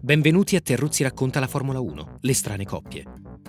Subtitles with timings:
[0.00, 3.04] Benvenuti a Terruzzi racconta la Formula 1, le strane coppie.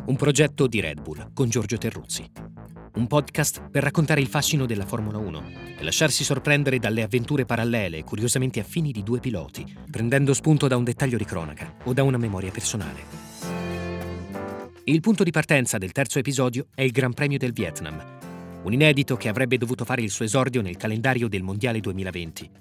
[0.08, 2.55] Un progetto di Red Bull con Giorgio Terruzzi.
[2.96, 5.44] Un podcast per raccontare il fascino della Formula 1
[5.78, 10.78] e lasciarsi sorprendere dalle avventure parallele e curiosamente affini di due piloti, prendendo spunto da
[10.78, 13.04] un dettaglio di cronaca o da una memoria personale.
[14.86, 18.02] Il punto di partenza del terzo episodio è il Gran Premio del Vietnam,
[18.64, 22.52] un inedito che avrebbe dovuto fare il suo esordio nel calendario del Mondiale 2020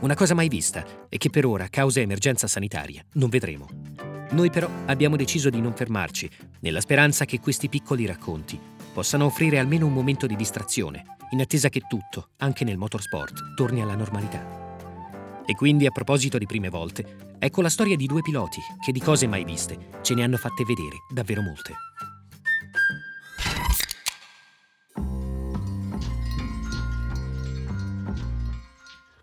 [0.00, 3.68] una cosa mai vista e che per ora, causa emergenza sanitaria, non vedremo.
[4.32, 6.28] Noi però abbiamo deciso di non fermarci,
[6.60, 11.68] nella speranza che questi piccoli racconti possano offrire almeno un momento di distrazione, in attesa
[11.68, 15.42] che tutto, anche nel motorsport, torni alla normalità.
[15.44, 19.00] E quindi, a proposito di prime volte, ecco la storia di due piloti che di
[19.00, 21.74] cose mai viste ce ne hanno fatte vedere davvero molte.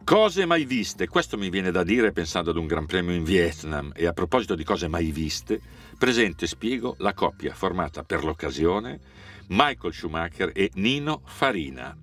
[0.03, 3.93] Cose mai viste, questo mi viene da dire pensando ad un Gran Premio in Vietnam
[3.95, 5.61] e a proposito di cose mai viste,
[5.97, 8.99] presento e spiego la coppia formata per l'occasione
[9.53, 11.93] Michael Schumacher e Nino Farina.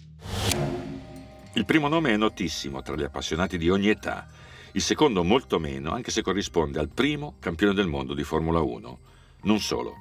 [1.54, 4.26] Il primo nome è notissimo tra gli appassionati di ogni età,
[4.72, 8.98] il secondo molto meno, anche se corrisponde al primo campione del mondo di Formula 1.
[9.44, 9.94] Non solo,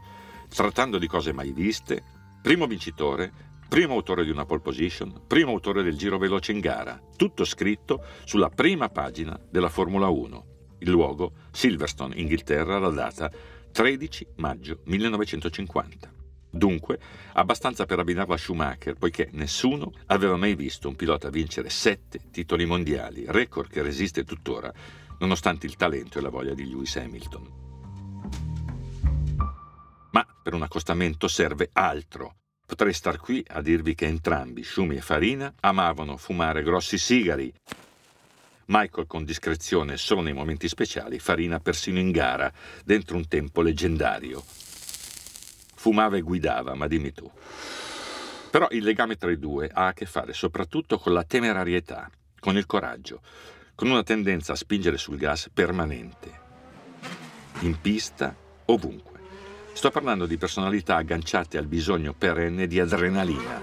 [0.50, 2.04] trattando di cose mai viste,
[2.42, 3.32] primo vincitore,
[3.70, 8.04] primo autore di una pole position, primo autore del giro veloce in gara, tutto scritto
[8.26, 10.46] sulla prima pagina della Formula 1.
[10.80, 13.32] Il luogo, Silverstone, Inghilterra, la data
[13.72, 16.17] 13 maggio 1950.
[16.58, 17.00] Dunque,
[17.34, 22.66] abbastanza per abbinarlo a Schumacher, poiché nessuno aveva mai visto un pilota vincere sette titoli
[22.66, 24.74] mondiali, record che resiste tuttora,
[25.20, 27.66] nonostante il talento e la voglia di Lewis Hamilton.
[30.12, 35.02] Ma per un accostamento serve altro, Potrei star qui a dirvi che entrambi, Schumi e
[35.02, 37.54] Farina, amavano fumare grossi sigari.
[38.66, 42.52] Michael con discrezione solo nei momenti speciali, Farina persino in gara,
[42.84, 44.44] dentro un tempo leggendario.
[45.88, 47.32] Fumava e guidava, ma dimmi tu.
[48.52, 52.12] Però il legame tra i due ha a che fare soprattutto con la temerarietà,
[52.42, 53.22] con il coraggio,
[53.74, 56.30] con una tendenza a spingere sul gas permanente.
[57.60, 59.18] In pista, ovunque.
[59.72, 63.62] Sto parlando di personalità agganciate al bisogno perenne di adrenalina.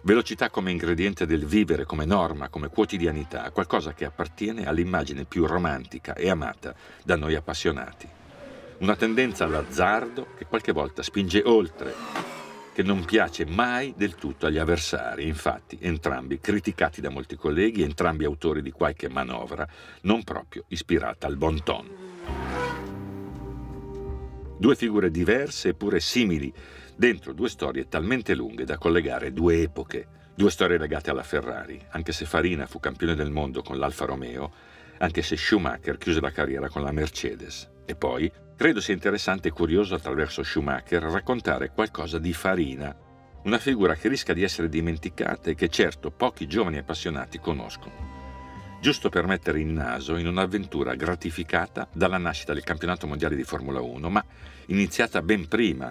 [0.00, 6.14] Velocità come ingrediente del vivere, come norma, come quotidianità, qualcosa che appartiene all'immagine più romantica
[6.14, 6.74] e amata
[7.04, 8.22] da noi appassionati.
[8.78, 11.94] Una tendenza all'azzardo che qualche volta spinge oltre,
[12.74, 18.24] che non piace mai del tutto agli avversari, infatti entrambi criticati da molti colleghi, entrambi
[18.24, 19.66] autori di qualche manovra
[20.02, 21.88] non proprio ispirata al bon ton.
[24.58, 26.52] Due figure diverse eppure simili,
[26.96, 32.12] dentro due storie talmente lunghe da collegare due epoche, due storie legate alla Ferrari, anche
[32.12, 34.52] se Farina fu campione del mondo con l'Alfa Romeo,
[34.98, 37.70] anche se Schumacher chiuse la carriera con la Mercedes.
[37.86, 42.94] E poi, credo sia interessante e curioso attraverso Schumacher raccontare qualcosa di Farina,
[43.44, 48.14] una figura che rischia di essere dimenticata e che certo pochi giovani appassionati conoscono
[48.84, 53.80] giusto per mettere il naso in un'avventura gratificata dalla nascita del campionato mondiale di Formula
[53.80, 54.22] 1, ma
[54.66, 55.90] iniziata ben prima,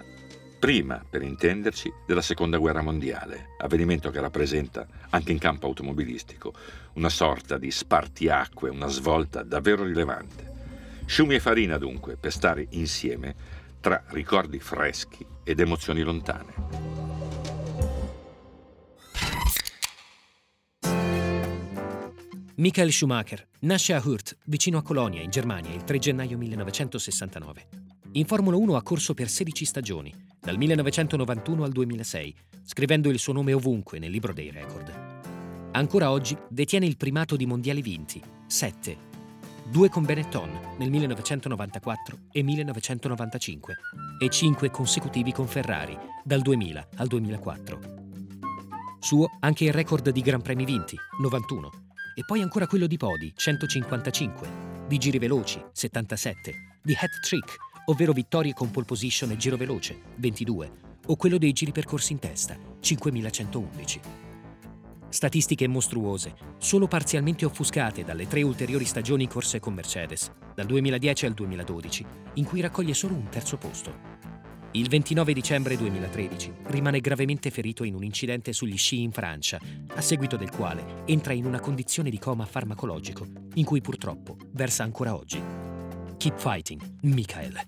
[0.60, 6.54] prima per intenderci, della seconda guerra mondiale, avvenimento che rappresenta, anche in campo automobilistico,
[6.92, 10.53] una sorta di spartiacque, una svolta davvero rilevante.
[11.06, 13.34] Sciumi e farina dunque, per stare insieme
[13.80, 16.54] tra ricordi freschi ed emozioni lontane.
[22.56, 27.68] Michael Schumacher nasce a Hurt, vicino a Colonia, in Germania, il 3 gennaio 1969.
[28.12, 33.32] In Formula 1 ha corso per 16 stagioni, dal 1991 al 2006, scrivendo il suo
[33.32, 35.70] nome ovunque nel libro dei record.
[35.72, 39.13] Ancora oggi detiene il primato di mondiali vinti, 7.
[39.66, 43.74] Due con Benetton nel 1994 e 1995
[44.18, 47.80] e 5 consecutivi con Ferrari dal 2000 al 2004.
[49.00, 51.70] Suo anche il record di Gran Premi vinti, 91
[52.14, 54.48] e poi ancora quello di podi, 155,
[54.86, 56.52] di giri veloci, 77,
[56.82, 57.56] di hat trick,
[57.86, 60.72] ovvero vittorie con pole position e giro veloce, 22,
[61.06, 64.00] o quello dei giri percorsi in testa, 5111.
[65.14, 71.34] Statistiche mostruose, solo parzialmente offuscate dalle tre ulteriori stagioni corse con Mercedes, dal 2010 al
[71.34, 73.94] 2012, in cui raccoglie solo un terzo posto.
[74.72, 79.60] Il 29 dicembre 2013 rimane gravemente ferito in un incidente sugli sci in Francia,
[79.94, 83.24] a seguito del quale entra in una condizione di coma farmacologico,
[83.54, 85.40] in cui purtroppo versa ancora oggi.
[86.16, 87.60] Keep fighting, Michael.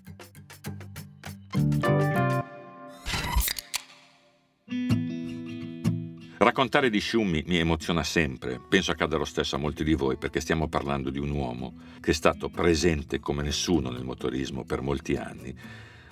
[6.39, 10.39] Raccontare di Sciummi mi emoziona sempre, penso accada lo stesso a molti di voi perché
[10.39, 15.15] stiamo parlando di un uomo che è stato presente come nessuno nel motorismo per molti
[15.15, 15.51] anni,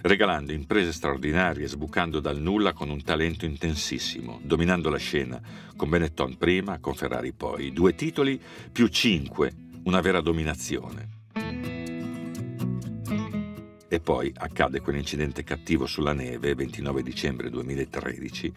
[0.01, 5.39] regalando imprese straordinarie, sbucando dal nulla con un talento intensissimo, dominando la scena
[5.75, 8.41] con Benetton prima, con Ferrari poi, due titoli
[8.71, 11.09] più cinque, una vera dominazione.
[13.87, 18.53] E poi accade quell'incidente cattivo sulla neve, 29 dicembre 2013,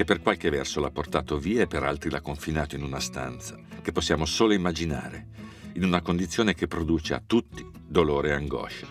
[0.00, 3.58] che per qualche verso l'ha portato via e per altri l'ha confinato in una stanza,
[3.82, 5.26] che possiamo solo immaginare,
[5.74, 8.86] in una condizione che produce a tutti dolore e angoscia.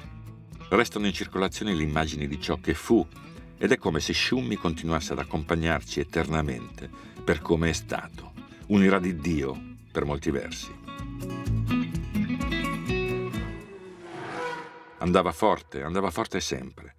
[0.69, 3.03] Restano in circolazione le immagini di ciò che fu,
[3.57, 6.87] ed è come se Sciummi continuasse ad accompagnarci eternamente
[7.23, 8.33] per come è stato,
[8.67, 9.59] un'ira di Dio
[9.91, 10.71] per molti versi.
[14.99, 16.98] Andava forte, andava forte sempre.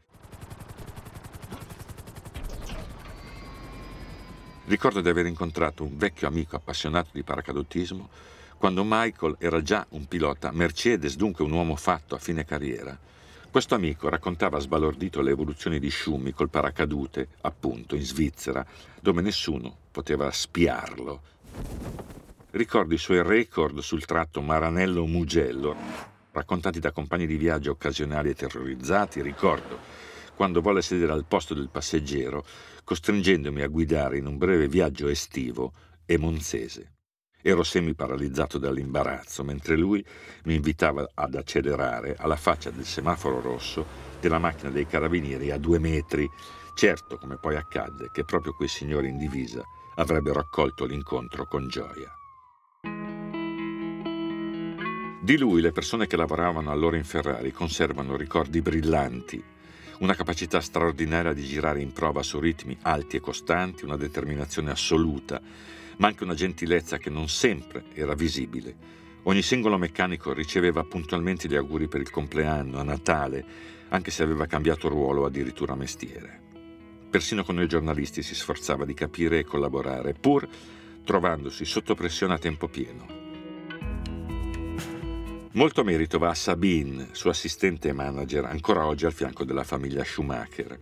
[4.70, 8.08] Ricordo di aver incontrato un vecchio amico appassionato di paracadutismo
[8.56, 12.96] quando Michael era già un pilota Mercedes, dunque un uomo fatto a fine carriera.
[13.50, 18.64] Questo amico raccontava sbalordito le evoluzioni di Schumi col paracadute, appunto, in Svizzera,
[19.00, 21.20] dove nessuno poteva spiarlo.
[22.52, 25.74] Ricordo i suoi record sul tratto Maranello-Mugello,
[26.30, 29.20] raccontati da compagni di viaggio occasionali e terrorizzati.
[29.20, 30.09] Ricordo
[30.40, 32.46] quando volle sedere al posto del passeggero,
[32.82, 35.70] costringendomi a guidare in un breve viaggio estivo
[36.06, 36.94] e monzese.
[37.42, 40.02] Ero semi-paralizzato dall'imbarazzo, mentre lui
[40.44, 43.84] mi invitava ad accelerare alla faccia del semaforo rosso
[44.18, 46.26] della macchina dei carabinieri a due metri.
[46.74, 49.62] Certo, come poi accadde, che proprio quei signori in divisa
[49.96, 52.10] avrebbero accolto l'incontro con gioia.
[55.20, 59.58] Di lui le persone che lavoravano allora in Ferrari conservano ricordi brillanti
[60.00, 65.40] una capacità straordinaria di girare in prova su ritmi alti e costanti, una determinazione assoluta,
[65.98, 68.98] ma anche una gentilezza che non sempre era visibile.
[69.24, 73.44] Ogni singolo meccanico riceveva puntualmente gli auguri per il compleanno, a Natale,
[73.88, 76.40] anche se aveva cambiato ruolo o addirittura mestiere.
[77.10, 80.48] Persino con noi giornalisti si sforzava di capire e collaborare, pur
[81.04, 83.19] trovandosi sotto pressione a tempo pieno.
[85.54, 90.04] Molto merito va a Sabine, sua assistente e manager, ancora oggi al fianco della famiglia
[90.04, 90.78] Schumacher.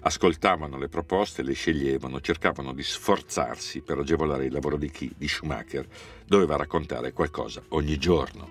[0.00, 5.28] Ascoltavano le proposte, le sceglievano, cercavano di sforzarsi per agevolare il lavoro di chi, di
[5.28, 5.86] Schumacher,
[6.26, 8.48] doveva raccontare qualcosa ogni giorno.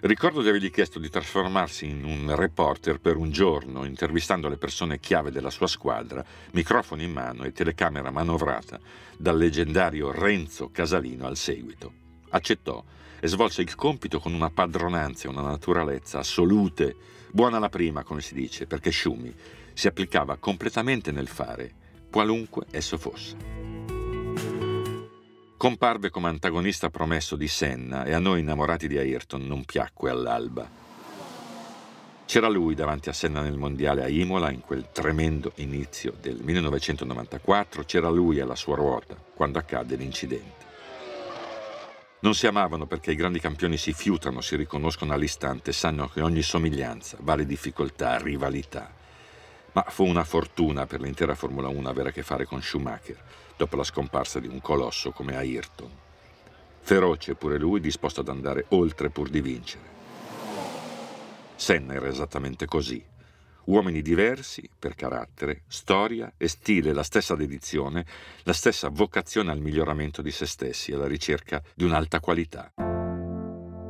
[0.00, 5.00] Ricordo di avergli chiesto di trasformarsi in un reporter per un giorno, intervistando le persone
[5.00, 8.78] chiave della sua squadra, microfono in mano e telecamera manovrata
[9.16, 11.92] dal leggendario Renzo Casalino al seguito.
[12.28, 12.84] Accettò
[13.24, 16.94] e svolse il compito con una padronanza e una naturalezza assolute,
[17.30, 19.34] buona la prima, come si dice, perché Shumi
[19.72, 21.72] si applicava completamente nel fare,
[22.10, 23.34] qualunque esso fosse.
[25.56, 30.68] Comparve come antagonista promesso di Senna e a noi innamorati di Ayrton non piacque all'alba.
[32.26, 37.84] C'era lui davanti a Senna nel mondiale a Imola in quel tremendo inizio del 1994,
[37.84, 40.64] c'era lui alla sua ruota quando accadde l'incidente.
[42.24, 46.40] Non si amavano perché i grandi campioni si fiutano, si riconoscono all'istante, sanno che ogni
[46.40, 48.90] somiglianza vale difficoltà, rivalità.
[49.72, 53.22] Ma fu una fortuna per l'intera Formula 1 avere a che fare con Schumacher,
[53.58, 55.90] dopo la scomparsa di un colosso come Ayrton.
[56.80, 59.84] Feroce pure lui, disposto ad andare oltre pur di vincere.
[61.56, 63.04] Senna era esattamente così,
[63.66, 68.04] uomini diversi per carattere, storia e stile, la stessa dedizione,
[68.42, 72.72] la stessa vocazione al miglioramento di se stessi, alla ricerca di un'alta qualità.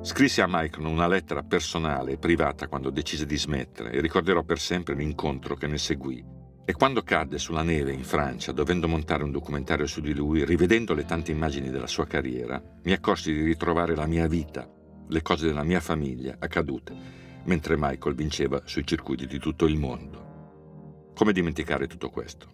[0.03, 4.59] Scrissi a Michael una lettera personale e privata quando decise di smettere e ricorderò per
[4.59, 6.23] sempre l'incontro che ne seguì.
[6.67, 10.95] E quando cadde sulla neve in Francia, dovendo montare un documentario su di lui, rivedendo
[10.95, 14.71] le tante immagini della sua carriera, mi accorsi di ritrovare la mia vita,
[15.09, 21.13] le cose della mia famiglia accadute mentre Michael vinceva sui circuiti di tutto il mondo.
[21.15, 22.49] Come dimenticare tutto questo?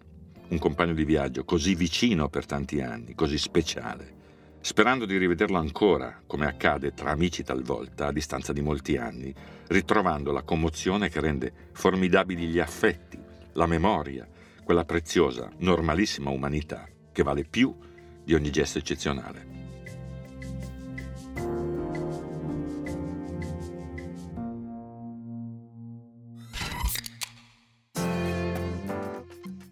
[0.49, 4.19] Un compagno di viaggio così vicino per tanti anni, così speciale.
[4.59, 9.33] Sperando di rivederlo ancora, come accade tra amici talvolta, a distanza di molti anni,
[9.67, 13.19] ritrovando la commozione che rende formidabili gli affetti,
[13.53, 14.27] la memoria,
[14.63, 17.75] quella preziosa, normalissima umanità che vale più
[18.23, 19.50] di ogni gesto eccezionale.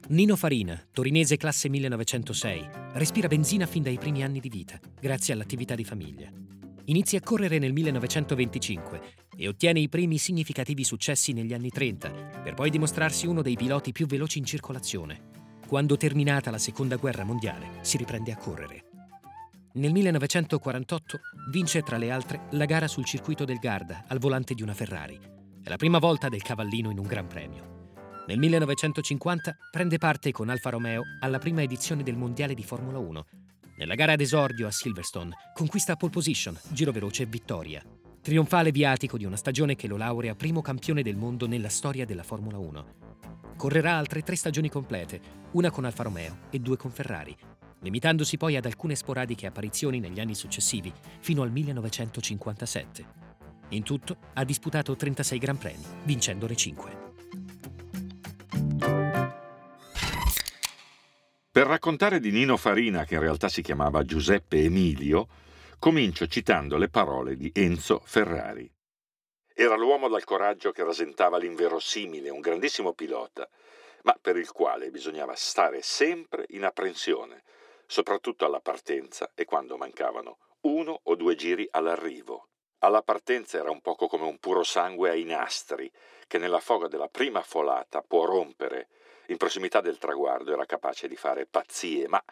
[0.10, 5.76] Nino Farina, torinese classe 1906, respira benzina fin dai primi anni di vita, grazie all'attività
[5.76, 6.32] di famiglia.
[6.86, 9.02] Inizia a correre nel 1925
[9.38, 12.10] e ottiene i primi significativi successi negli anni 30,
[12.42, 15.30] per poi dimostrarsi uno dei piloti più veloci in circolazione.
[15.68, 18.86] Quando terminata la Seconda Guerra Mondiale, si riprende a correre.
[19.74, 21.20] Nel 1948
[21.52, 25.20] vince tra le altre la gara sul circuito del Garda al volante di una Ferrari.
[25.62, 27.79] È la prima volta del cavallino in un Gran Premio.
[28.30, 33.26] Nel 1950 prende parte con Alfa Romeo alla prima edizione del Mondiale di Formula 1.
[33.80, 37.84] Nella gara d'esordio a Silverstone conquista pole position, giro veloce e vittoria.
[38.22, 42.22] Trionfale viatico di una stagione che lo laurea primo campione del mondo nella storia della
[42.22, 42.86] Formula 1.
[43.58, 45.20] Correrà altre tre stagioni complete,
[45.54, 47.36] una con Alfa Romeo e due con Ferrari,
[47.80, 53.06] limitandosi poi ad alcune sporadiche apparizioni negli anni successivi, fino al 1957.
[53.70, 57.09] In tutto ha disputato 36 Gran Premi, vincendone 5.
[61.60, 65.28] Per raccontare di Nino Farina, che in realtà si chiamava Giuseppe Emilio,
[65.78, 68.72] comincio citando le parole di Enzo Ferrari.
[69.54, 73.46] Era l'uomo dal coraggio che rasentava l'inverosimile, un grandissimo pilota,
[74.04, 77.44] ma per il quale bisognava stare sempre in apprensione,
[77.86, 82.49] soprattutto alla partenza e quando mancavano uno o due giri all'arrivo.
[82.80, 85.92] Alla partenza era un poco come un puro sangue ai nastri,
[86.28, 88.88] che nella foga della prima folata può rompere
[89.30, 92.24] in prossimità del traguardo era capace di fare pazzie, ma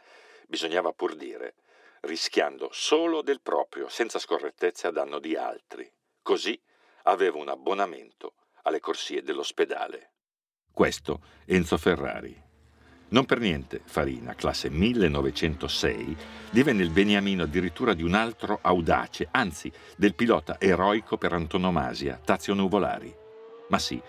[0.48, 1.56] bisognava pur dire,
[2.02, 5.92] rischiando solo del proprio, senza scorrettezze a danno di altri.
[6.22, 6.60] Così
[7.04, 10.12] aveva un abbonamento alle corsie dell'ospedale.
[10.72, 12.47] Questo Enzo Ferrari.
[13.10, 16.18] Non per niente Farina, classe 1906,
[16.50, 22.54] divenne il beniamino addirittura di un altro audace, anzi del pilota eroico per antonomasia, Tazio
[22.54, 23.14] Nuvolari.
[23.70, 24.02] Ma sì,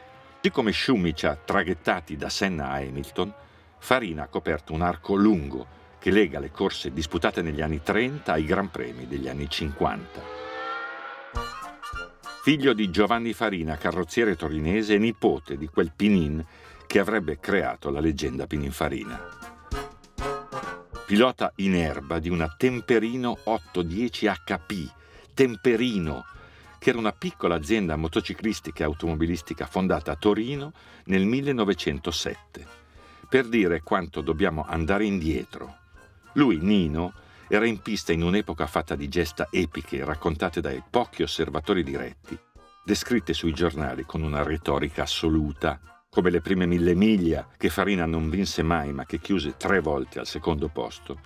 [0.48, 3.34] Così come Schumic traghettati da Senna a Hamilton,
[3.78, 5.66] Farina ha coperto un arco lungo
[5.98, 10.20] che lega le corse disputate negli anni 30 ai Gran Premi degli anni 50.
[12.42, 16.42] Figlio di Giovanni Farina, carrozziere torinese e nipote di quel Pinin
[16.88, 19.20] che avrebbe creato la leggenda Pininfarina.
[21.04, 24.90] Pilota in erba di una Temperino 810 HP,
[25.34, 26.24] Temperino,
[26.78, 30.72] che era una piccola azienda motociclistica e automobilistica fondata a Torino
[31.04, 32.66] nel 1907,
[33.28, 35.76] per dire quanto dobbiamo andare indietro.
[36.32, 37.12] Lui, Nino,
[37.48, 42.38] era in pista in un'epoca fatta di gesta epiche raccontate dai pochi osservatori diretti,
[42.82, 48.30] descritte sui giornali con una retorica assoluta, come le prime mille miglia che Farina non
[48.30, 51.20] vinse mai ma che chiuse tre volte al secondo posto,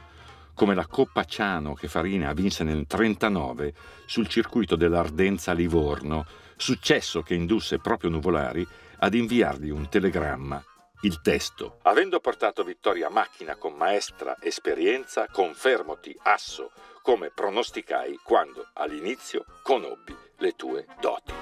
[0.55, 3.75] come la Coppa Ciano che Farina vinse nel 1939
[4.07, 8.67] sul circuito dell'Ardenza Livorno, successo che indusse proprio Nuvolari
[8.99, 10.63] ad inviargli un telegramma.
[11.05, 11.79] Il testo.
[11.83, 16.71] Avendo portato vittoria a macchina con maestra esperienza, confermoti asso,
[17.03, 21.33] come pronosticai quando all'inizio conobbi le tue doti.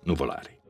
[0.00, 0.61] Nuvolari.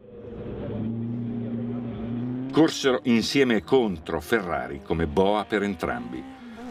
[2.53, 6.23] Corsero insieme contro Ferrari come boa per entrambi.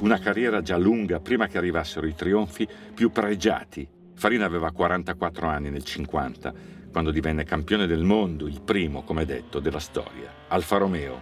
[0.01, 3.87] Una carriera già lunga prima che arrivassero i trionfi più pregiati.
[4.13, 6.53] Farina aveva 44 anni nel 50,
[6.91, 10.31] quando divenne campione del mondo, il primo, come detto, della storia.
[10.49, 11.19] Alfa Romeo,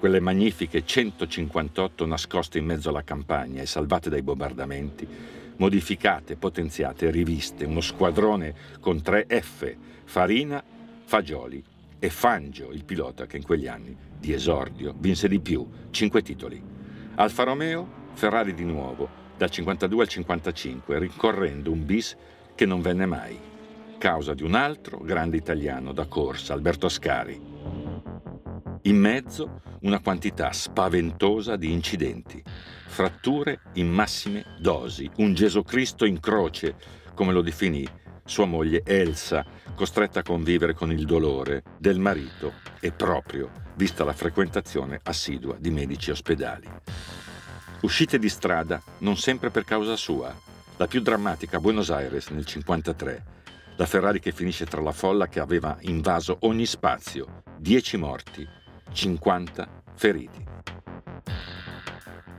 [0.00, 5.06] quelle magnifiche 158 nascoste in mezzo alla campagna e salvate dai bombardamenti,
[5.58, 10.60] modificate, potenziate, riviste, uno squadrone con tre F, Farina,
[11.04, 11.70] Fagioli
[12.04, 16.60] e Fangio, il pilota che in quegli anni di esordio vinse di più, cinque titoli.
[17.14, 22.16] Alfa Romeo, Ferrari di nuovo, dal 52 al 55, rincorrendo un bis
[22.56, 23.38] che non venne mai,
[23.98, 27.40] causa di un altro grande italiano da corsa, Alberto Ascari.
[28.82, 32.42] In mezzo una quantità spaventosa di incidenti,
[32.88, 36.74] fratture in massime dosi, un Gesù Cristo in croce,
[37.14, 37.86] come lo definì
[38.24, 44.12] sua moglie Elsa, costretta a convivere con il dolore del marito e proprio vista la
[44.12, 46.68] frequentazione assidua di medici ospedali.
[47.82, 50.34] Uscite di strada non sempre per causa sua.
[50.76, 53.24] La più drammatica a Buenos Aires nel 1953.
[53.76, 57.42] La Ferrari che finisce tra la folla che aveva invaso ogni spazio.
[57.58, 58.46] 10 morti,
[58.92, 60.46] 50 feriti.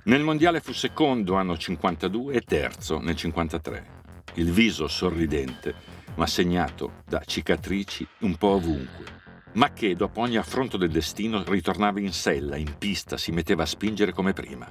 [0.05, 4.01] Nel mondiale fu secondo anno 52 e terzo nel 53
[4.35, 5.75] il viso sorridente,
[6.15, 9.05] ma segnato da cicatrici un po' ovunque,
[9.53, 13.67] ma che dopo ogni affronto del destino ritornava in sella, in pista, si metteva a
[13.67, 14.67] spingere come prima.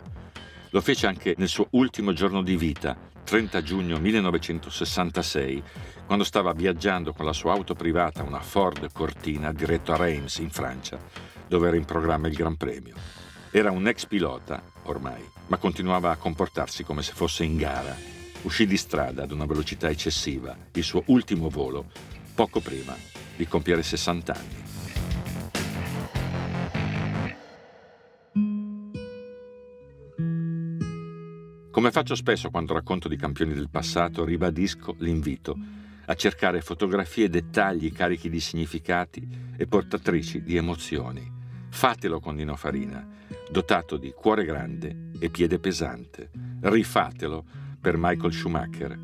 [0.70, 5.62] Lo fece anche nel suo ultimo giorno di vita, 30 giugno 1966,
[6.06, 10.50] quando stava viaggiando con la sua auto privata, una Ford Cortina, diretto a Reims, in
[10.50, 10.98] Francia,
[11.46, 12.94] dove era in programma il Gran Premio.
[13.50, 18.11] Era un ex pilota, ormai, ma continuava a comportarsi come se fosse in gara.
[18.42, 21.86] Uscì di strada ad una velocità eccessiva, il suo ultimo volo,
[22.34, 22.96] poco prima
[23.36, 24.60] di compiere 60 anni.
[31.70, 35.56] Come faccio spesso quando racconto di campioni del passato, ribadisco l'invito
[36.06, 41.30] a cercare fotografie e dettagli carichi di significati e portatrici di emozioni.
[41.70, 43.06] Fatelo con Nino Farina,
[43.50, 46.30] dotato di cuore grande e piede pesante.
[46.60, 47.44] Rifatelo
[47.82, 48.98] per Michael Schumacher,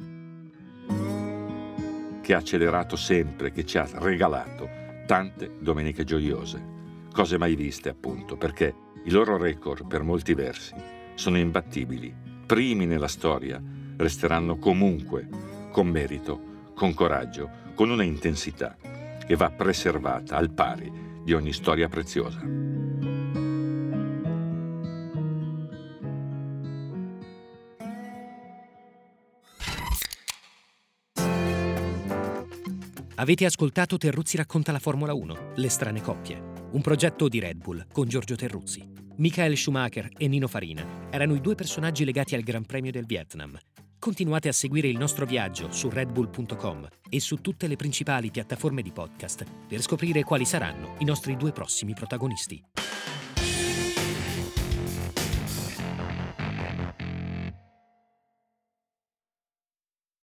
[2.23, 4.71] che ha accelerato sempre, che ci ha regalato
[5.05, 6.77] tante domeniche gioiose.
[7.13, 8.73] Cose mai viste, appunto, perché
[9.05, 10.75] i loro record, per molti versi,
[11.15, 12.15] sono imbattibili
[12.47, 13.61] primi nella storia,
[13.97, 15.29] resteranno comunque
[15.73, 18.77] con merito, con coraggio, con una intensità
[19.27, 20.91] che va preservata al pari
[21.25, 22.41] di ogni storia preziosa.
[33.21, 37.85] Avete ascoltato Terruzzi racconta la Formula 1, Le strane coppie, un progetto di Red Bull
[37.91, 38.89] con Giorgio Terruzzi.
[39.17, 43.59] Michael Schumacher e Nino Farina erano i due personaggi legati al Gran Premio del Vietnam.
[43.99, 48.93] Continuate a seguire il nostro viaggio su redbull.com e su tutte le principali piattaforme di
[48.93, 52.63] podcast per scoprire quali saranno i nostri due prossimi protagonisti.